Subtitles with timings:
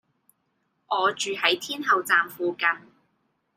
[0.87, 2.67] 我住喺天后站附近